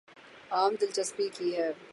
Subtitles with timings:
[0.51, 1.71] عام دلچسپی کی ہیں